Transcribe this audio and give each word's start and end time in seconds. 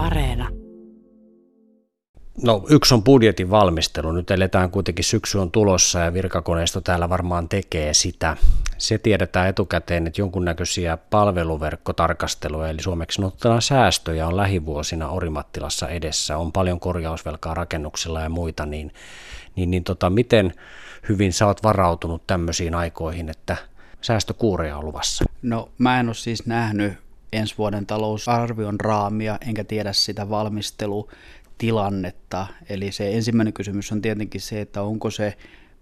Areena. 0.00 0.48
No 2.42 2.64
yksi 2.68 2.94
on 2.94 3.04
budjetin 3.04 3.50
valmistelu. 3.50 4.12
Nyt 4.12 4.30
eletään 4.30 4.70
kuitenkin 4.70 5.04
syksy 5.04 5.38
on 5.38 5.50
tulossa 5.50 5.98
ja 5.98 6.12
virkakoneisto 6.12 6.80
täällä 6.80 7.08
varmaan 7.08 7.48
tekee 7.48 7.94
sitä. 7.94 8.36
Se 8.78 8.98
tiedetään 8.98 9.48
etukäteen, 9.48 10.06
että 10.06 10.20
jonkunnäköisiä 10.20 10.96
palveluverkkotarkasteluja, 10.96 12.68
eli 12.68 12.82
suomeksi 12.82 13.16
sanottuna 13.16 13.60
säästöjä 13.60 14.26
on 14.26 14.36
lähivuosina 14.36 15.08
Orimattilassa 15.08 15.88
edessä. 15.88 16.36
On 16.36 16.52
paljon 16.52 16.80
korjausvelkaa 16.80 17.54
rakennuksilla 17.54 18.20
ja 18.20 18.28
muita, 18.28 18.66
niin, 18.66 18.92
niin, 19.56 19.70
niin 19.70 19.84
tota, 19.84 20.10
miten 20.10 20.54
hyvin 21.08 21.32
sä 21.32 21.46
oot 21.46 21.62
varautunut 21.62 22.26
tämmöisiin 22.26 22.74
aikoihin, 22.74 23.28
että 23.28 23.56
säästökuureja 24.00 24.76
on 24.76 24.84
luvassa? 24.84 25.24
No 25.42 25.68
mä 25.78 26.00
en 26.00 26.08
ole 26.08 26.14
siis 26.14 26.46
nähnyt 26.46 27.09
ensi 27.32 27.54
vuoden 27.58 27.86
talousarvion 27.86 28.80
raamia, 28.80 29.38
enkä 29.48 29.64
tiedä 29.64 29.92
sitä 29.92 30.30
valmistelutilannetta. 30.30 32.46
Eli 32.68 32.92
se 32.92 33.14
ensimmäinen 33.14 33.52
kysymys 33.52 33.92
on 33.92 34.02
tietenkin 34.02 34.40
se, 34.40 34.60
että 34.60 34.82
onko 34.82 35.10
se 35.10 35.36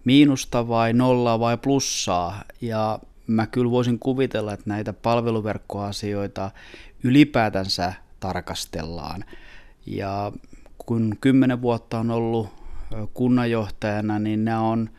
miinusta 0.05 0.69
vai 0.69 0.93
nollaa 0.93 1.41
vai 1.41 1.57
plussaa. 1.57 2.45
Ja 2.61 2.99
mä 3.27 3.47
kyllä 3.47 3.71
voisin 3.71 3.99
kuvitella, 3.99 4.53
että 4.53 4.71
näitä 4.71 4.93
palveluverkkoasioita 4.93 6.51
ylipäätänsä 7.03 7.93
tarkastellaan. 8.21 9.25
Ja 9.87 10.33
kun 10.79 11.17
kymmenen 11.21 11.63
vuotta 11.63 11.99
on 11.99 12.11
ollut 12.11 12.49
kunnanjohtajana, 13.15 14.19
niin 14.19 14.45
nämä 14.45 14.61
on 14.61 14.91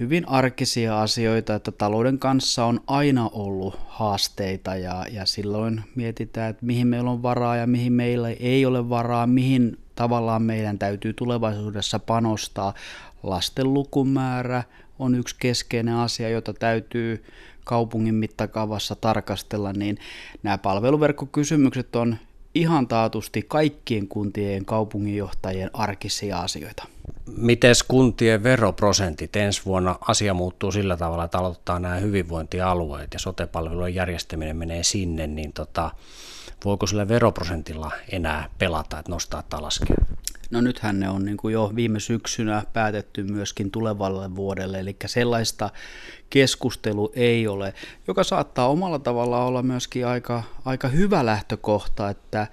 hyvin 0.00 0.28
arkisia 0.28 1.02
asioita, 1.02 1.54
että 1.54 1.72
talouden 1.72 2.18
kanssa 2.18 2.64
on 2.64 2.80
aina 2.86 3.30
ollut 3.32 3.80
haasteita 3.86 4.76
ja, 4.76 5.06
ja 5.12 5.26
silloin 5.26 5.82
mietitään, 5.94 6.50
että 6.50 6.66
mihin 6.66 6.86
meillä 6.86 7.10
on 7.10 7.22
varaa 7.22 7.56
ja 7.56 7.66
mihin 7.66 7.92
meillä 7.92 8.30
ei 8.30 8.66
ole 8.66 8.88
varaa, 8.88 9.26
mihin 9.26 9.78
tavallaan 9.94 10.42
meidän 10.42 10.78
täytyy 10.78 11.12
tulevaisuudessa 11.12 11.98
panostaa. 11.98 12.74
Lasten 13.22 13.74
lukumäärä 13.74 14.62
on 14.98 15.14
yksi 15.14 15.36
keskeinen 15.38 15.94
asia, 15.94 16.28
jota 16.28 16.54
täytyy 16.54 17.24
kaupungin 17.64 18.14
mittakaavassa 18.14 18.94
tarkastella, 18.94 19.72
niin 19.72 19.98
nämä 20.42 20.58
palveluverkkokysymykset 20.58 21.96
on 21.96 22.16
ihan 22.54 22.88
taatusti 22.88 23.42
kaikkien 23.48 24.08
kuntien 24.08 24.64
kaupunginjohtajien 24.64 25.70
arkisia 25.72 26.40
asioita. 26.40 26.93
Miten 27.36 27.74
kuntien 27.88 28.42
veroprosentit? 28.42 29.36
Ensi 29.36 29.62
vuonna 29.64 29.98
asia 30.00 30.34
muuttuu 30.34 30.72
sillä 30.72 30.96
tavalla, 30.96 31.24
että 31.24 31.38
aloittaa 31.38 31.78
nämä 31.78 31.94
hyvinvointialueet 31.94 33.14
ja 33.14 33.18
sotepalvelujen 33.18 33.94
järjestäminen 33.94 34.56
menee 34.56 34.82
sinne, 34.82 35.26
niin 35.26 35.52
tota, 35.52 35.90
voiko 36.64 36.86
sillä 36.86 37.08
veroprosentilla 37.08 37.90
enää 38.12 38.48
pelata, 38.58 38.98
että 38.98 39.12
nostaa 39.12 39.42
tai 39.42 39.60
laskea? 39.60 39.96
No 40.50 40.60
nythän 40.60 41.00
ne 41.00 41.08
on 41.08 41.24
niin 41.24 41.36
kuin 41.36 41.52
jo 41.52 41.72
viime 41.74 42.00
syksynä 42.00 42.62
päätetty 42.72 43.22
myöskin 43.22 43.70
tulevalle 43.70 44.36
vuodelle, 44.36 44.80
eli 44.80 44.96
sellaista 45.06 45.70
keskustelu 46.30 47.12
ei 47.14 47.46
ole, 47.46 47.74
joka 48.06 48.24
saattaa 48.24 48.68
omalla 48.68 48.98
tavalla 48.98 49.44
olla 49.44 49.62
myöskin 49.62 50.06
aika, 50.06 50.42
aika 50.64 50.88
hyvä 50.88 51.26
lähtökohta, 51.26 52.10
että 52.10 52.46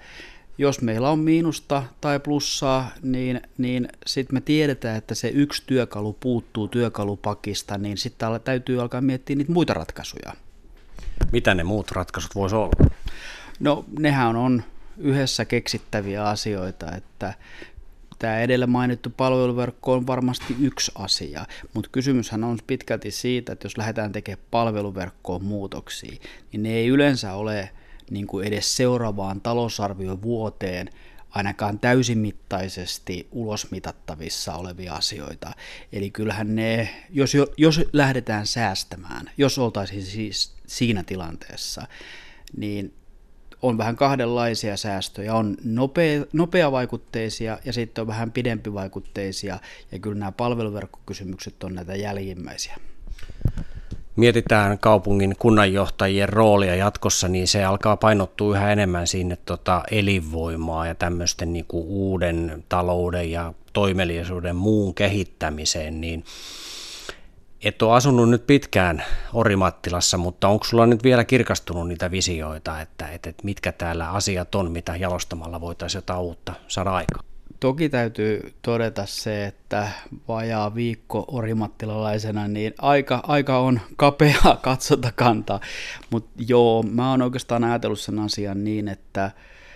jos 0.58 0.80
meillä 0.80 1.10
on 1.10 1.18
miinusta 1.18 1.82
tai 2.00 2.20
plussaa, 2.20 2.90
niin, 3.02 3.40
niin 3.58 3.88
sitten 4.06 4.36
me 4.36 4.40
tiedetään, 4.40 4.96
että 4.96 5.14
se 5.14 5.28
yksi 5.28 5.62
työkalu 5.66 6.12
puuttuu 6.12 6.68
työkalupakista, 6.68 7.78
niin 7.78 7.98
sitten 7.98 8.28
täytyy 8.44 8.80
alkaa 8.80 9.00
miettiä 9.00 9.36
niitä 9.36 9.52
muita 9.52 9.74
ratkaisuja. 9.74 10.32
Mitä 11.32 11.54
ne 11.54 11.64
muut 11.64 11.90
ratkaisut 11.90 12.34
voisi 12.34 12.56
olla? 12.56 12.90
No 13.60 13.84
nehän 13.98 14.36
on 14.36 14.62
yhdessä 14.98 15.44
keksittäviä 15.44 16.24
asioita, 16.24 16.94
että 16.96 17.34
tämä 18.18 18.40
edellä 18.40 18.66
mainittu 18.66 19.10
palveluverkko 19.10 19.92
on 19.92 20.06
varmasti 20.06 20.56
yksi 20.60 20.92
asia, 20.94 21.46
mutta 21.74 21.90
kysymyshän 21.92 22.44
on 22.44 22.58
pitkälti 22.66 23.10
siitä, 23.10 23.52
että 23.52 23.66
jos 23.66 23.78
lähdetään 23.78 24.12
tekemään 24.12 24.46
palveluverkkoon 24.50 25.44
muutoksia, 25.44 26.18
niin 26.52 26.62
ne 26.62 26.72
ei 26.72 26.88
yleensä 26.88 27.32
ole 27.32 27.70
niin 28.12 28.26
kuin 28.26 28.46
edes 28.46 28.76
seuraavaan 28.76 29.40
talousarvioon 29.40 30.22
vuoteen 30.22 30.90
ainakaan 31.30 31.78
täysimittaisesti 31.78 33.28
ulosmitattavissa 33.30 34.54
olevia 34.54 34.94
asioita. 34.94 35.52
Eli 35.92 36.10
kyllähän 36.10 36.54
ne, 36.54 36.88
jos, 37.10 37.32
jos 37.56 37.80
lähdetään 37.92 38.46
säästämään, 38.46 39.30
jos 39.36 39.58
oltaisiin 39.58 40.02
siis 40.02 40.54
siinä 40.66 41.02
tilanteessa, 41.02 41.86
niin 42.56 42.94
on 43.62 43.78
vähän 43.78 43.96
kahdenlaisia 43.96 44.76
säästöjä. 44.76 45.34
On 45.34 45.56
nopea, 45.64 46.24
nopeavaikutteisia 46.32 47.58
ja 47.64 47.72
sitten 47.72 48.02
on 48.02 48.08
vähän 48.08 48.32
pidempivaikutteisia. 48.32 49.58
Ja 49.92 49.98
kyllä 49.98 50.18
nämä 50.18 50.32
palveluverkkokysymykset 50.32 51.64
on 51.64 51.74
näitä 51.74 51.94
jäljimmäisiä. 51.94 52.76
Mietitään 54.16 54.78
kaupungin 54.78 55.34
kunnanjohtajien 55.38 56.28
roolia 56.28 56.76
jatkossa, 56.76 57.28
niin 57.28 57.48
se 57.48 57.64
alkaa 57.64 57.96
painottua 57.96 58.56
yhä 58.56 58.72
enemmän 58.72 59.06
sinne 59.06 59.36
tota 59.36 59.82
elinvoimaa 59.90 60.86
ja 60.86 60.94
tämmöisten 60.94 61.52
niin 61.52 61.64
kuin 61.68 61.84
uuden 61.86 62.64
talouden 62.68 63.30
ja 63.30 63.54
toimeliaisuuden 63.72 64.56
muun 64.56 64.94
kehittämiseen, 64.94 66.00
niin 66.00 66.24
et 67.64 67.82
ole 67.82 67.94
asunut 67.94 68.30
nyt 68.30 68.46
pitkään 68.46 69.04
Orimattilassa, 69.32 70.18
mutta 70.18 70.48
onko 70.48 70.64
sulla 70.64 70.86
nyt 70.86 71.02
vielä 71.02 71.24
kirkastunut 71.24 71.88
niitä 71.88 72.10
visioita, 72.10 72.80
että, 72.80 73.08
että, 73.08 73.30
että 73.30 73.44
mitkä 73.44 73.72
täällä 73.72 74.10
asiat 74.10 74.54
on, 74.54 74.70
mitä 74.70 74.96
jalostamalla 74.96 75.60
voitaisiin 75.60 75.98
jotain 75.98 76.20
uutta 76.20 76.52
saada 76.68 76.90
aikaan? 76.90 77.31
Toki 77.62 77.88
täytyy 77.88 78.54
todeta 78.62 79.06
se, 79.06 79.46
että 79.46 79.88
vajaa 80.28 80.74
viikko 80.74 81.24
orimattilalaisena, 81.28 82.48
niin 82.48 82.74
aika, 82.78 83.20
aika 83.26 83.58
on 83.58 83.80
kapea 83.96 84.56
katsotakanta. 84.62 85.60
Mutta 86.10 86.30
joo, 86.48 86.82
mä 86.82 87.10
oon 87.10 87.22
oikeastaan 87.22 87.64
ajatellut 87.64 88.00
sen 88.00 88.18
asian 88.18 88.64
niin, 88.64 88.88
että 88.88 89.30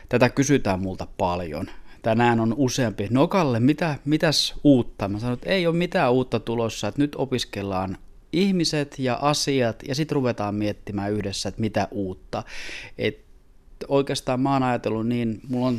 tätä 0.08 0.28
kysytään 0.28 0.80
multa 0.80 1.06
paljon 1.16 1.66
tänään 2.02 2.40
on 2.40 2.54
useampi. 2.56 3.08
Nokalle, 3.10 3.60
mitä, 3.60 3.98
mitäs 4.04 4.54
uutta? 4.64 5.08
Mä 5.08 5.18
sanoin, 5.18 5.34
että 5.34 5.50
ei 5.50 5.66
ole 5.66 5.76
mitään 5.76 6.12
uutta 6.12 6.40
tulossa, 6.40 6.88
että 6.88 7.02
nyt 7.02 7.14
opiskellaan 7.18 7.98
ihmiset 8.32 8.98
ja 8.98 9.18
asiat 9.22 9.82
ja 9.88 9.94
sitten 9.94 10.14
ruvetaan 10.14 10.54
miettimään 10.54 11.12
yhdessä, 11.12 11.48
että 11.48 11.60
mitä 11.60 11.88
uutta. 11.90 12.42
Et 12.98 13.26
oikeastaan 13.88 14.40
mä 14.40 14.52
oon 14.52 14.62
ajatellut 14.62 15.06
niin, 15.06 15.40
mulla 15.48 15.66
on 15.66 15.78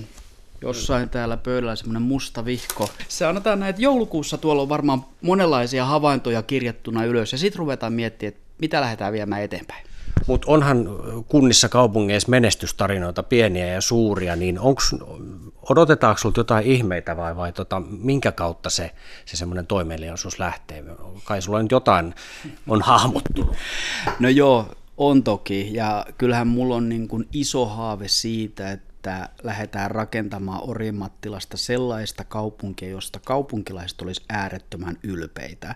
jossain 0.62 1.10
täällä 1.10 1.38
pöydällä 1.38 1.76
semmoinen 1.76 2.02
musta 2.02 2.46
vihko. 2.46 2.90
Se 3.08 3.26
annetaan 3.26 3.60
näitä 3.60 3.82
joulukuussa, 3.82 4.38
tuolla 4.38 4.62
on 4.62 4.70
varmaan 4.70 5.06
monenlaisia 5.22 5.86
havaintoja 5.86 6.44
kirjattuna 6.44 7.06
ylös 7.06 7.32
ja 7.32 7.38
sitten 7.38 7.60
ruvetaan 7.60 7.94
miettimään, 7.94 8.34
että 8.34 8.42
mitä 8.62 8.82
lähdetään 8.82 9.14
viemään 9.14 9.42
eteenpäin. 9.42 9.88
Mutta 10.28 10.52
onhan 10.52 10.90
kunnissa, 11.28 11.70
kaupungeissa 11.70 12.30
menestystarinoita, 12.30 13.24
pieniä 13.24 13.68
ja 13.68 13.82
suuria, 13.82 14.36
niin 14.36 14.60
onks, 14.60 14.96
odotetaanko 15.70 16.18
sinulta 16.18 16.40
jotain 16.40 16.66
ihmeitä 16.66 17.18
vai, 17.18 17.36
vai 17.36 17.54
tota, 17.54 17.80
minkä 17.80 18.32
kautta 18.32 18.70
se, 18.70 18.92
se 19.26 19.38
semmoinen 19.38 19.68
toimeliaisuus 19.68 20.40
lähtee? 20.40 20.84
Kai 21.24 21.42
sulla 21.42 21.62
nyt 21.62 21.72
jotain 21.72 22.16
on 22.68 22.82
hahmottunut. 22.82 23.56
No 24.20 24.30
joo, 24.30 24.66
on 24.98 25.24
toki, 25.24 25.74
ja 25.74 26.06
kyllähän 26.18 26.48
mulla 26.48 26.76
on 26.76 26.90
niin 26.90 27.08
kuin 27.08 27.28
iso 27.34 27.66
haave 27.66 28.08
siitä, 28.08 28.72
että 28.72 28.87
että 29.08 29.30
lähdetään 29.44 29.92
rakentamaan 29.92 30.70
Orimattilasta 30.70 31.58
sellaista 31.58 32.24
kaupunkia, 32.24 32.90
josta 32.90 33.20
kaupunkilaiset 33.26 34.02
olisi 34.02 34.24
äärettömän 34.30 34.98
ylpeitä. 35.04 35.76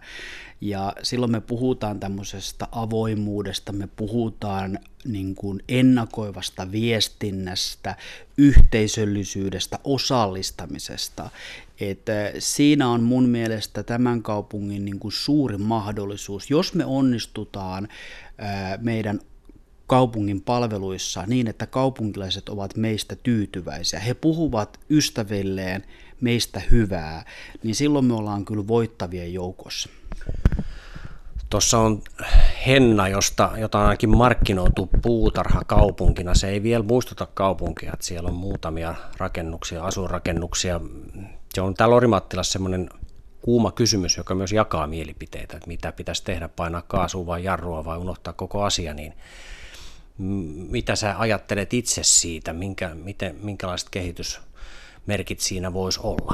Ja 0.62 0.94
silloin 1.04 1.32
me 1.32 1.42
puhutaan 1.42 2.00
tämmöisestä 2.00 2.68
avoimuudesta, 2.72 3.72
me 3.72 3.88
puhutaan 3.88 4.80
niin 5.06 5.36
kuin 5.36 5.64
ennakoivasta 5.70 6.72
viestinnästä, 6.72 7.96
yhteisöllisyydestä, 8.38 9.80
osallistamisesta. 9.84 11.30
Että 11.80 12.32
siinä 12.40 12.90
on 12.90 13.04
mun 13.04 13.30
mielestä 13.30 13.84
tämän 13.84 14.24
kaupungin 14.24 14.86
niin 14.86 15.00
kuin 15.00 15.12
suuri 15.12 15.58
mahdollisuus, 15.58 16.50
jos 16.50 16.74
me 16.74 16.86
onnistutaan 16.86 17.88
meidän 18.82 19.20
kaupungin 19.92 20.42
palveluissa 20.42 21.24
niin, 21.28 21.48
että 21.48 21.68
kaupunkilaiset 21.68 22.50
ovat 22.50 22.76
meistä 22.76 23.16
tyytyväisiä. 23.16 24.00
He 24.00 24.14
puhuvat 24.14 24.80
ystävilleen 24.90 25.86
meistä 26.22 26.62
hyvää, 26.72 27.26
niin 27.64 27.76
silloin 27.76 28.06
me 28.06 28.14
ollaan 28.14 28.46
kyllä 28.46 28.68
voittavien 28.68 29.34
joukossa. 29.34 29.90
Tuossa 31.50 31.80
on 31.80 32.02
Henna, 32.68 33.08
josta, 33.08 33.52
jota 33.58 33.80
on 33.80 33.86
ainakin 33.86 34.18
markkinoitu 34.18 34.90
puutarha 35.02 35.62
kaupunkina. 35.68 36.36
Se 36.36 36.50
ei 36.50 36.64
vielä 36.64 36.84
muistuta 36.84 37.28
kaupunkia, 37.34 37.92
että 37.94 38.06
siellä 38.06 38.30
on 38.30 38.36
muutamia 38.36 38.96
rakennuksia, 39.18 39.84
asuinrakennuksia. 39.84 40.82
Se 41.54 41.62
on 41.62 41.74
täällä 41.74 41.96
Orimattilassa 41.96 42.52
semmoinen 42.52 42.90
kuuma 43.42 43.72
kysymys, 43.72 44.18
joka 44.18 44.36
myös 44.36 44.52
jakaa 44.52 44.88
mielipiteitä, 44.88 45.58
että 45.58 45.68
mitä 45.68 45.92
pitäisi 45.92 46.24
tehdä, 46.24 46.48
painaa 46.48 46.82
kaasua 46.82 47.26
vai 47.26 47.44
jarrua 47.44 47.86
vai 47.86 47.98
unohtaa 47.98 48.34
koko 48.34 48.64
asia, 48.64 48.94
niin 48.94 49.14
Mitä 50.70 50.96
sä 50.96 51.16
ajattelet 51.20 51.74
itse 51.74 52.04
siitä, 52.04 52.54
minkä, 52.54 52.96
miten, 52.96 53.36
minkälaiset 53.44 53.90
kehitysmerkit 53.90 55.40
siinä 55.40 55.74
voisi 55.74 56.00
olla? 56.04 56.34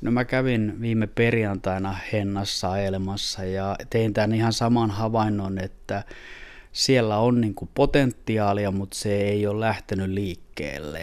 No 0.00 0.10
mä 0.10 0.24
kävin 0.24 0.80
viime 0.80 1.06
perjantaina 1.06 1.96
Hennassa 2.12 2.70
ajelemassa 2.70 3.44
ja 3.44 3.76
tein 3.90 4.14
tämän 4.14 4.34
ihan 4.34 4.52
saman 4.52 4.90
havainnon, 4.90 5.58
että 5.58 6.04
siellä 6.72 7.18
on 7.18 7.40
niin 7.40 7.54
kuin 7.54 7.70
potentiaalia, 7.74 8.70
mutta 8.70 8.98
se 8.98 9.20
ei 9.20 9.46
ole 9.46 9.60
lähtenyt 9.60 10.10
liikkeelle. 10.10 10.98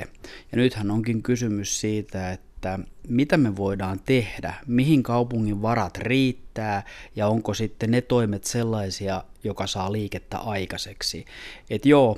Ja 0.51 0.55
nythän 0.55 0.91
onkin 0.91 1.23
kysymys 1.23 1.81
siitä, 1.81 2.31
että 2.31 2.79
mitä 3.09 3.37
me 3.37 3.55
voidaan 3.55 3.99
tehdä, 4.05 4.53
mihin 4.67 5.03
kaupungin 5.03 5.61
varat 5.61 5.97
riittää 5.97 6.83
ja 7.15 7.27
onko 7.27 7.53
sitten 7.53 7.91
ne 7.91 8.01
toimet 8.01 8.43
sellaisia, 8.43 9.23
joka 9.43 9.67
saa 9.67 9.91
liikettä 9.91 10.37
aikaiseksi. 10.37 11.25
Et 11.69 11.85
joo, 11.85 12.17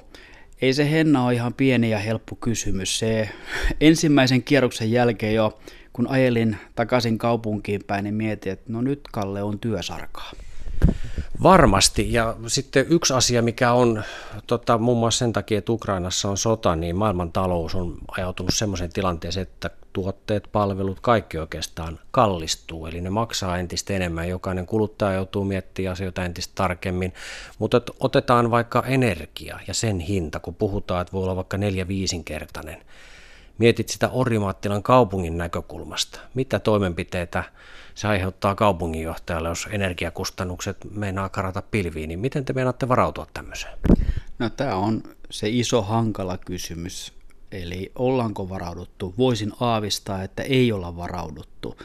ei 0.62 0.74
se 0.74 0.92
Henna 0.92 1.26
ole 1.26 1.34
ihan 1.34 1.54
pieni 1.54 1.90
ja 1.90 2.00
helppo 2.00 2.36
kysymys. 2.36 3.00
Se 3.00 3.30
ensimmäisen 3.82 4.44
kierroksen 4.44 4.92
jälkeen 4.92 5.36
jo, 5.36 5.60
kun 5.94 6.08
ajelin 6.08 6.58
takaisin 6.76 7.18
kaupunkiin 7.18 7.84
päin, 7.88 8.04
niin 8.04 8.16
mietin, 8.16 8.54
että 8.54 8.74
no 8.74 8.82
nyt 8.82 9.02
Kalle 9.12 9.44
on 9.44 9.60
työsarkaa. 9.60 10.32
Varmasti. 11.44 12.14
Ja 12.14 12.36
sitten 12.48 12.86
yksi 12.90 13.14
asia, 13.14 13.42
mikä 13.42 13.74
on 13.74 14.04
tota, 14.48 14.78
muun 14.78 14.98
muassa 14.98 15.20
sen 15.20 15.34
takia, 15.34 15.58
että 15.58 15.72
Ukrainassa 15.72 16.30
on 16.30 16.38
sota, 16.38 16.76
niin 16.76 16.96
maailman 16.96 17.32
talous 17.32 17.76
on 17.76 17.98
ajautunut 18.18 18.54
sellaiseen 18.54 18.94
tilanteeseen, 18.94 19.42
että 19.42 19.70
tuotteet, 19.94 20.50
palvelut, 20.52 21.00
kaikki 21.00 21.38
oikeastaan 21.38 22.00
kallistuu. 22.12 22.86
Eli 22.86 23.02
ne 23.02 23.10
maksaa 23.10 23.58
entistä 23.58 23.94
enemmän. 23.94 24.30
Jokainen 24.30 24.66
kuluttaja 24.66 25.14
joutuu 25.14 25.44
miettimään 25.44 25.92
asioita 25.92 26.26
entistä 26.26 26.52
tarkemmin. 26.56 27.14
Mutta 27.60 27.82
otetaan 28.00 28.52
vaikka 28.52 28.84
energia 28.88 29.60
ja 29.68 29.74
sen 29.74 30.00
hinta, 30.00 30.40
kun 30.40 30.56
puhutaan, 30.56 31.02
että 31.02 31.14
voi 31.14 31.24
olla 31.24 31.36
vaikka 31.36 31.58
neljä 31.58 31.88
viisinkertainen. 31.88 32.86
Mietit 33.58 33.90
sitä 33.90 34.10
Orimaattilan 34.10 34.84
kaupungin 34.84 35.38
näkökulmasta. 35.38 36.20
Mitä 36.34 36.60
toimenpiteitä 36.60 37.44
se 37.96 38.08
aiheuttaa 38.08 38.56
kaupunginjohtajalle, 38.56 39.50
jos 39.50 39.68
energiakustannukset 39.72 40.78
meinaa 40.92 41.30
karata 41.30 41.62
pilviin, 41.62 42.08
niin 42.08 42.20
miten 42.20 42.46
te 42.46 42.54
meinaatte 42.54 42.88
varautua 42.88 43.28
tämmöiseen? 43.34 43.78
No 44.40 44.50
tämä 44.50 44.76
on 44.76 45.04
se 45.30 45.50
iso 45.50 45.82
hankala 45.82 46.38
kysymys. 46.38 47.19
Eli 47.52 47.92
ollaanko 47.96 48.50
varauduttu? 48.50 49.14
Voisin 49.18 49.52
aavistaa, 49.60 50.24
että 50.24 50.44
ei 50.44 50.72
olla 50.72 50.96
varauduttu, 50.98 51.78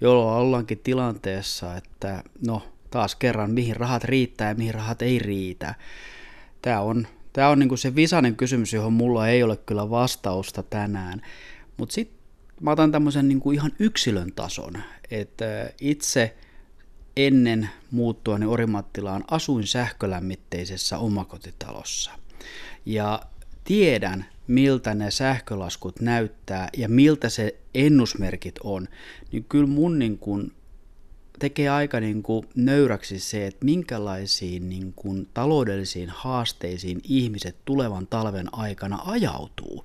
jolloin 0.00 0.36
ollaankin 0.36 0.80
tilanteessa, 0.84 1.76
että 1.76 2.22
no 2.46 2.62
taas 2.90 3.14
kerran, 3.14 3.50
mihin 3.50 3.76
rahat 3.76 4.04
riittää 4.04 4.48
ja 4.48 4.54
mihin 4.54 4.74
rahat 4.74 5.02
ei 5.02 5.18
riitä. 5.18 5.74
Tämä 6.62 6.80
on, 6.80 7.06
tämä 7.32 7.48
on 7.48 7.58
niin 7.58 7.78
se 7.78 7.94
visainen 7.94 8.36
kysymys, 8.36 8.72
johon 8.72 8.92
mulla 8.92 9.28
ei 9.28 9.42
ole 9.42 9.56
kyllä 9.56 9.90
vastausta 9.90 10.62
tänään. 10.62 11.22
Mutta 11.76 11.92
sitten 11.92 12.18
mä 12.60 12.70
otan 12.70 12.92
tämmöisen 12.92 13.28
niin 13.28 13.40
kuin 13.40 13.54
ihan 13.54 13.72
yksilön 13.78 14.32
tason, 14.32 14.72
että 15.10 15.70
itse 15.80 16.36
ennen 17.16 17.70
muuttuani 17.90 18.46
Orimattilaan 18.46 19.24
asuin 19.30 19.66
sähkölämmitteisessä 19.66 20.98
omakotitalossa. 20.98 22.10
Ja 22.86 23.22
tiedän, 23.64 24.24
miltä 24.46 24.94
ne 24.94 25.10
sähkölaskut 25.10 26.00
näyttää 26.00 26.68
ja 26.76 26.88
miltä 26.88 27.28
se 27.28 27.54
ennusmerkit 27.74 28.54
on, 28.64 28.88
niin 29.32 29.44
kyllä 29.44 29.66
mun 29.66 29.98
niin 29.98 30.18
kuin 30.18 30.52
tekee 31.38 31.68
aika 31.68 32.00
niin 32.00 32.22
kuin 32.22 32.46
nöyräksi 32.54 33.20
se, 33.20 33.46
että 33.46 33.64
minkälaisiin 33.64 34.68
niin 34.68 34.92
kuin 34.96 35.28
taloudellisiin 35.34 36.08
haasteisiin 36.08 37.00
ihmiset 37.08 37.56
tulevan 37.64 38.06
talven 38.06 38.48
aikana 38.52 38.98
ajautuu. 39.06 39.84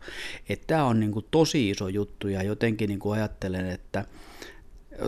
Tämä 0.68 0.86
on 0.86 1.00
niin 1.00 1.12
kuin 1.12 1.26
tosi 1.32 1.70
iso 1.70 1.88
juttu 1.88 2.28
ja 2.28 2.44
jotenkin 2.44 2.88
niin 2.90 3.00
kuin 3.00 3.20
ajattelen, 3.20 3.70
että 3.70 4.06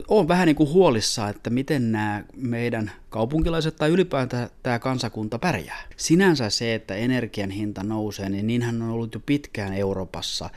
olen 0.07 0.27
vähän 0.27 0.45
niin 0.45 0.55
kuin 0.55 0.73
huolissa, 0.73 1.29
että 1.29 1.49
miten 1.49 1.91
nämä 1.91 2.23
meidän 2.35 2.91
kaupunkilaiset 3.09 3.75
tai 3.75 3.89
ylipäätään 3.89 4.49
tämä 4.63 4.79
kansakunta 4.79 5.39
pärjää. 5.39 5.81
Sinänsä 5.97 6.49
se, 6.49 6.75
että 6.75 6.95
energian 6.95 7.49
hinta 7.49 7.83
nousee, 7.83 8.29
niin 8.29 8.47
niinhän 8.47 8.81
on 8.81 8.89
ollut 8.89 9.13
jo 9.13 9.19
pitkään 9.25 9.73
Euroopassa, 9.73 10.49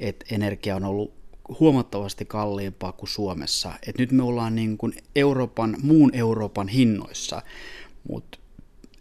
että 0.00 0.26
energia 0.30 0.76
on 0.76 0.84
ollut 0.84 1.12
huomattavasti 1.60 2.24
kalliimpaa 2.24 2.92
kuin 2.92 3.08
Suomessa. 3.08 3.72
Et 3.86 3.98
nyt 3.98 4.12
me 4.12 4.22
ollaan 4.22 4.54
niin 4.54 4.78
kuin 4.78 4.92
Euroopan, 5.16 5.76
muun 5.82 6.10
Euroopan 6.14 6.68
hinnoissa, 6.68 7.42
mutta 8.08 8.38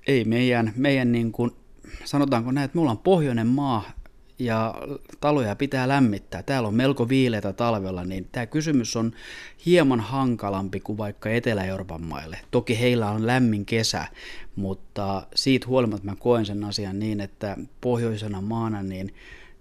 ei 0.07 0.25
meidän, 0.25 0.73
meidän 0.75 1.11
niin 1.11 1.31
kuin, 1.31 1.51
sanotaanko 2.05 2.51
näin, 2.51 2.65
että 2.65 2.75
me 2.75 2.81
ollaan 2.81 2.97
pohjoinen 2.97 3.47
maa 3.47 3.91
ja 4.39 4.73
taloja 5.19 5.55
pitää 5.55 5.87
lämmittää. 5.87 6.43
Täällä 6.43 6.67
on 6.67 6.75
melko 6.75 7.09
viileitä 7.09 7.53
talvella, 7.53 8.03
niin 8.03 8.29
tämä 8.31 8.45
kysymys 8.45 8.95
on 8.95 9.11
hieman 9.65 9.99
hankalampi 9.99 10.79
kuin 10.79 10.97
vaikka 10.97 11.29
Etelä-Euroopan 11.29 12.01
maille. 12.01 12.39
Toki 12.51 12.79
heillä 12.79 13.09
on 13.09 13.27
lämmin 13.27 13.65
kesä, 13.65 14.07
mutta 14.55 15.27
siitä 15.35 15.67
huolimatta 15.67 16.05
mä 16.05 16.15
koen 16.19 16.45
sen 16.45 16.63
asian 16.63 16.99
niin, 16.99 17.21
että 17.21 17.57
pohjoisena 17.81 18.41
maana 18.41 18.83
niin 18.83 19.13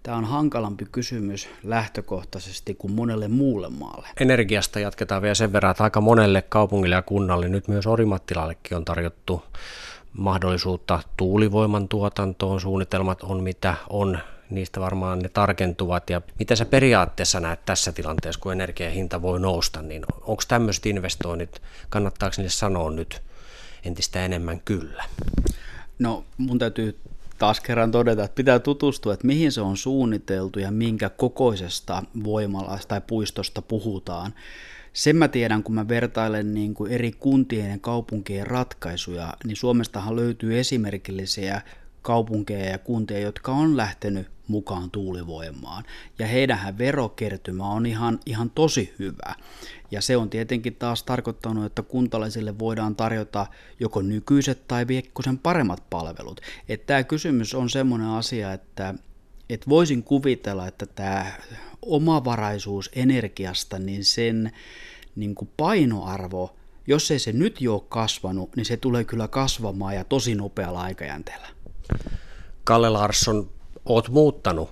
Tämä 0.02 0.16
on 0.16 0.24
hankalampi 0.24 0.86
kysymys 0.92 1.48
lähtökohtaisesti 1.64 2.74
kuin 2.74 2.92
monelle 2.92 3.28
muulle 3.28 3.68
maalle. 3.68 4.08
Energiasta 4.20 4.80
jatketaan 4.80 5.22
vielä 5.22 5.34
sen 5.34 5.52
verran, 5.52 5.70
että 5.70 5.84
aika 5.84 6.00
monelle 6.00 6.42
kaupungille 6.42 6.94
ja 6.94 7.02
kunnalle, 7.02 7.48
nyt 7.48 7.68
myös 7.68 7.86
Orimattilallekin 7.86 8.76
on 8.76 8.84
tarjottu 8.84 9.42
mahdollisuutta 10.12 11.00
tuulivoiman 11.16 11.88
tuotantoon. 11.88 12.60
Suunnitelmat 12.60 13.22
on 13.22 13.42
mitä 13.42 13.74
on, 13.90 14.18
niistä 14.54 14.80
varmaan 14.80 15.18
ne 15.18 15.28
tarkentuvat. 15.28 16.10
Ja 16.10 16.20
mitä 16.38 16.56
sä 16.56 16.64
periaatteessa 16.64 17.40
näet 17.40 17.64
tässä 17.64 17.92
tilanteessa, 17.92 18.40
kun 18.40 18.52
energian 18.52 18.92
hinta 18.92 19.22
voi 19.22 19.40
nousta, 19.40 19.82
niin 19.82 20.04
onko 20.20 20.42
tämmöiset 20.48 20.86
investoinnit, 20.86 21.62
kannattaako 21.88 22.34
niille 22.36 22.50
sanoa 22.50 22.90
nyt 22.90 23.22
entistä 23.84 24.24
enemmän 24.24 24.60
kyllä? 24.60 25.04
No 25.98 26.24
mun 26.38 26.58
täytyy 26.58 26.98
taas 27.38 27.60
kerran 27.60 27.90
todeta, 27.90 28.24
että 28.24 28.34
pitää 28.34 28.58
tutustua, 28.58 29.14
että 29.14 29.26
mihin 29.26 29.52
se 29.52 29.60
on 29.60 29.76
suunniteltu 29.76 30.58
ja 30.58 30.70
minkä 30.70 31.08
kokoisesta 31.08 32.02
voimalasta 32.24 32.88
tai 32.88 33.00
puistosta 33.06 33.62
puhutaan. 33.62 34.34
Sen 34.92 35.16
mä 35.16 35.28
tiedän, 35.28 35.62
kun 35.62 35.74
mä 35.74 35.88
vertailen 35.88 36.54
niin 36.54 36.74
kuin 36.74 36.92
eri 36.92 37.12
kuntien 37.12 37.70
ja 37.70 37.78
kaupunkien 37.80 38.46
ratkaisuja, 38.46 39.34
niin 39.44 39.56
Suomestahan 39.56 40.16
löytyy 40.16 40.58
esimerkillisiä 40.58 41.62
kaupunkeja 42.02 42.70
ja 42.70 42.78
kuntia, 42.78 43.18
jotka 43.18 43.52
on 43.52 43.76
lähtenyt 43.76 44.30
mukaan 44.48 44.90
tuulivoimaan. 44.90 45.84
Ja 46.18 46.26
heidänhän 46.26 46.78
verokertymä 46.78 47.68
on 47.68 47.86
ihan, 47.86 48.20
ihan 48.26 48.50
tosi 48.50 48.94
hyvä. 48.98 49.34
Ja 49.90 50.00
se 50.00 50.16
on 50.16 50.30
tietenkin 50.30 50.74
taas 50.74 51.02
tarkoittanut, 51.02 51.64
että 51.64 51.82
kuntalaisille 51.82 52.58
voidaan 52.58 52.96
tarjota 52.96 53.46
joko 53.80 54.02
nykyiset 54.02 54.68
tai 54.68 54.86
viekkosen 54.86 55.38
paremmat 55.38 55.82
palvelut. 55.90 56.40
Että 56.68 56.86
tämä 56.86 57.04
kysymys 57.04 57.54
on 57.54 57.70
semmoinen 57.70 58.08
asia, 58.08 58.52
että, 58.52 58.94
että 59.50 59.68
voisin 59.68 60.02
kuvitella, 60.02 60.66
että 60.66 60.86
tämä 60.86 61.26
omavaraisuus 61.82 62.90
energiasta, 62.92 63.78
niin 63.78 64.04
sen 64.04 64.52
niin 65.16 65.34
kuin 65.34 65.50
painoarvo, 65.56 66.56
jos 66.86 67.10
ei 67.10 67.18
se 67.18 67.32
nyt 67.32 67.60
jo 67.60 67.74
ole 67.74 67.82
kasvanut, 67.88 68.56
niin 68.56 68.66
se 68.66 68.76
tulee 68.76 69.04
kyllä 69.04 69.28
kasvamaan 69.28 69.94
ja 69.94 70.04
tosi 70.04 70.34
nopealla 70.34 70.80
aikajänteellä. 70.80 71.48
Kalle 72.64 72.90
Larsson, 72.90 73.50
oot 73.84 74.08
muuttanut 74.08 74.70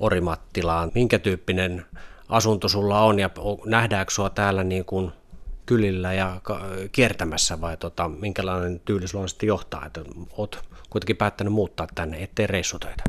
Orimattilaan. 0.00 0.90
Minkä 0.94 1.18
tyyppinen 1.18 1.86
asunto 2.28 2.68
sulla 2.68 3.00
on 3.00 3.18
ja 3.18 3.30
nähdäänkö 3.64 4.14
sua 4.14 4.30
täällä 4.30 4.64
niin 4.64 4.84
kuin 4.84 5.12
kylillä 5.66 6.12
ja 6.12 6.40
kiertämässä 6.92 7.60
vai 7.60 7.76
tota, 7.76 8.08
minkälainen 8.08 8.80
tyyli 8.84 9.08
sulla 9.08 9.26
sitten 9.28 9.46
johtaa, 9.46 9.86
että 9.86 10.00
oot 10.36 10.64
kuitenkin 10.90 11.16
päättänyt 11.16 11.52
muuttaa 11.52 11.86
tänne, 11.94 12.22
ettei 12.22 12.46
reissutöitä? 12.46 13.04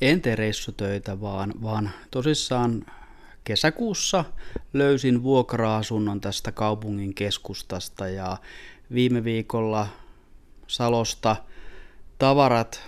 En 0.00 0.20
tee 0.20 0.36
reissutöitä, 0.36 1.20
vaan, 1.20 1.52
vaan 1.62 1.90
tosissaan 2.10 2.86
kesäkuussa 3.44 4.24
löysin 4.72 5.22
vuokra-asunnon 5.22 6.20
tästä 6.20 6.52
kaupungin 6.52 7.14
keskustasta 7.14 8.08
ja 8.08 8.36
viime 8.94 9.24
viikolla 9.24 9.86
Salosta 10.66 11.36
tavarat 12.18 12.80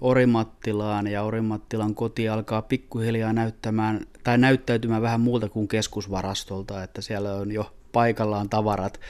Orimattilaan 0.00 1.06
ja 1.06 1.22
Orimattilan 1.22 1.94
koti 1.94 2.28
alkaa 2.28 2.62
pikkuhiljaa 2.62 3.32
näyttämään 3.32 4.00
tai 4.24 4.38
näyttäytymään 4.38 5.02
vähän 5.02 5.20
muulta 5.20 5.48
kuin 5.48 5.68
keskusvarastolta, 5.68 6.82
että 6.82 7.02
siellä 7.02 7.34
on 7.34 7.52
jo 7.52 7.74
paikallaan 7.92 8.48
tavarat. 8.48 9.00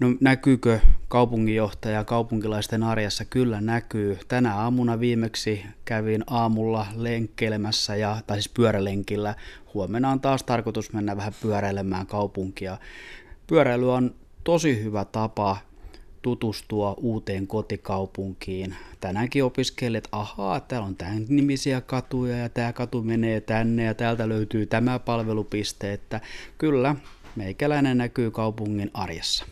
No 0.00 0.08
näkyykö 0.20 0.80
kaupunginjohtaja 1.08 2.04
kaupunkilaisten 2.04 2.82
arjessa? 2.82 3.24
Kyllä 3.24 3.60
näkyy. 3.60 4.18
Tänä 4.28 4.56
aamuna 4.56 5.00
viimeksi 5.00 5.66
kävin 5.84 6.24
aamulla 6.26 6.86
lenkkeilemässä, 6.96 7.96
ja, 7.96 8.16
tai 8.26 8.36
siis 8.36 8.48
pyörälenkillä. 8.48 9.34
Huomenna 9.74 10.10
on 10.10 10.20
taas 10.20 10.42
tarkoitus 10.42 10.92
mennä 10.92 11.16
vähän 11.16 11.32
pyöräilemään 11.42 12.06
kaupunkia. 12.06 12.78
Pyöräily 13.46 13.92
on 13.92 14.14
tosi 14.44 14.84
hyvä 14.84 15.04
tapa 15.04 15.56
tutustua 16.24 16.94
uuteen 16.96 17.46
kotikaupunkiin. 17.46 18.74
Tänäänkin 19.00 19.44
opiskelin, 19.44 19.96
että 19.96 20.08
ahaa, 20.12 20.60
täällä 20.60 20.86
on 20.86 20.96
tämän 20.96 21.24
nimisiä 21.28 21.80
katuja 21.80 22.36
ja 22.36 22.48
tämä 22.48 22.72
katu 22.72 23.02
menee 23.02 23.40
tänne 23.40 23.84
ja 23.84 23.94
täältä 23.94 24.28
löytyy 24.28 24.66
tämä 24.66 24.98
palvelupiste, 24.98 25.92
että 25.92 26.20
kyllä, 26.58 26.96
meikäläinen 27.36 27.98
näkyy 27.98 28.30
kaupungin 28.30 28.90
arjessa. 28.94 29.44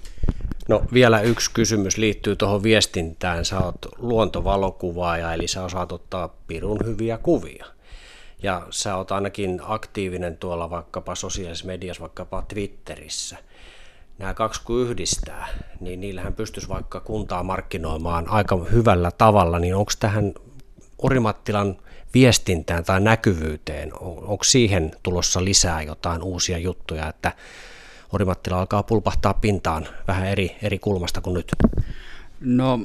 No 0.69 0.83
vielä 0.93 1.21
yksi 1.21 1.51
kysymys 1.55 1.99
liittyy 1.99 2.37
tuohon 2.37 2.63
viestintään. 2.63 3.45
Sä 3.45 3.59
oot 3.61 3.87
luontovalokuvaaja, 3.99 5.35
eli 5.35 5.49
sä 5.49 5.65
osaat 5.65 5.93
ottaa 5.93 6.37
pirun 6.47 6.79
hyviä 6.85 7.19
kuvia. 7.19 7.67
Ja 8.43 8.67
sä 8.71 8.97
oot 8.97 9.13
ainakin 9.13 9.61
aktiivinen 9.63 10.37
tuolla 10.37 10.71
vaikkapa 10.71 11.15
sosiaalisessa 11.15 11.67
mediassa, 11.67 12.01
vaikkapa 12.01 12.43
Twitterissä. 12.49 13.37
Nämä 14.19 14.35
kaksi 14.35 14.63
kun 14.65 14.81
yhdistää, 14.81 15.49
niin 15.81 16.01
niillähän 16.01 16.35
pystyisi 16.35 16.69
vaikka 16.69 17.01
kuntaa 17.01 17.43
markkinoimaan 17.43 18.29
aika 18.29 18.57
hyvällä 18.73 19.11
tavalla, 19.11 19.59
niin 19.59 19.75
onko 19.75 19.93
tähän 20.01 20.33
Orimattilan 20.99 21.77
viestintään 22.15 22.85
tai 22.85 23.01
näkyvyyteen, 23.01 23.93
onko 24.01 24.45
siihen 24.45 24.93
tulossa 25.03 25.45
lisää 25.45 25.83
jotain 25.83 26.23
uusia 26.23 26.59
juttuja, 26.59 27.09
että 27.09 27.33
Orimattila 28.13 28.59
alkaa 28.61 28.83
pulpahtaa 28.83 29.35
pintaan 29.35 29.87
vähän 30.09 30.27
eri, 30.27 30.57
eri 30.63 30.79
kulmasta 30.79 31.21
kuin 31.21 31.35
nyt? 31.35 31.53
No 32.41 32.81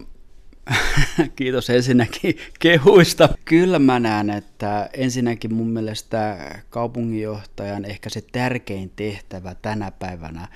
kiitos 1.35 1.69
ensinnäkin 1.69 2.37
kehuista. 2.59 3.29
Kyllä 3.45 3.79
mä 3.79 3.99
näen, 3.99 4.29
että 4.29 4.89
ensinnäkin 4.93 5.53
mun 5.53 5.67
mielestä 5.69 6.37
kaupunginjohtajan 6.69 7.85
ehkä 7.85 8.09
se 8.09 8.21
tärkein 8.31 8.91
tehtävä 8.95 9.55
tänä 9.55 9.91
päivänä 9.91 10.47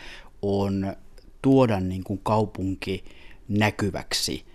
on 0.41 0.95
tuoda 1.41 1.79
niin 1.79 2.03
kuin 2.03 2.19
kaupunki 2.24 3.03
näkyväksi. 3.48 4.45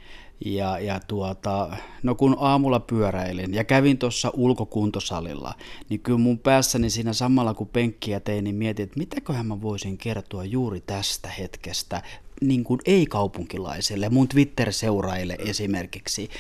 Ja, 0.45 0.79
ja 0.79 1.01
tuota, 1.01 1.77
no 2.03 2.15
kun 2.15 2.37
aamulla 2.39 2.81
pyöräilin 2.81 3.55
ja 3.55 3.65
kävin 3.65 3.99
tuossa 3.99 4.31
ulkokuntosalilla, 4.35 5.55
niin 5.89 6.01
kyllä 6.01 6.19
mun 6.19 6.39
päässäni 6.39 6.91
siinä 6.91 7.13
samalla 7.13 7.55
kun 7.55 7.69
penkkiä 7.69 8.21
tein, 8.21 8.45
niin 8.45 8.57
mietin, 8.57 8.85
että 8.85 8.99
mitäköhän 8.99 9.47
mä 9.47 9.63
voisin 9.63 9.99
kertoa 9.99 10.45
juuri 10.45 10.81
tästä 10.81 11.29
hetkestä 11.29 12.03
niin 12.41 12.65
kuin 12.65 12.81
ei-kaupunkilaiselle, 12.85 14.09
mun 14.09 14.29
Twitter-seuraajille 14.29 15.37
esimerkiksi. 15.39 16.31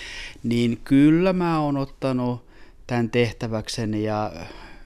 Niin 0.42 0.80
kyllä 0.84 1.32
mä 1.32 1.60
oon 1.60 1.76
ottanut 1.76 2.46
tämän 2.86 3.10
tehtäväkseni 3.10 4.04
ja 4.04 4.32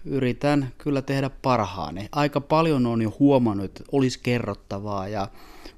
yritän 0.04 0.73
kyllä 0.78 1.02
tehdä 1.02 1.30
parhaani. 1.42 2.09
Aika 2.12 2.40
paljon 2.40 2.87
on 2.87 3.02
jo 3.02 3.16
huomannut, 3.19 3.64
että 3.64 3.85
olisi 3.92 4.21
kerrottavaa 4.23 5.09
ja 5.09 5.28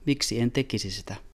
miksi 0.06 0.40
en 0.40 0.50
tekisi 0.50 0.90
sitä. 0.90 1.16